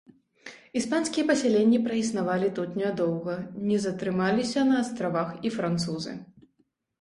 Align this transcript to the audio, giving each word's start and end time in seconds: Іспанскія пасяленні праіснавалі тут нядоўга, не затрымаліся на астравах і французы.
Іспанскія 0.79 1.25
пасяленні 1.31 1.79
праіснавалі 1.87 2.47
тут 2.59 2.79
нядоўга, 2.83 3.35
не 3.67 3.77
затрымаліся 3.85 4.65
на 4.71 4.75
астравах 4.83 5.29
і 5.51 5.55
французы. 5.59 6.17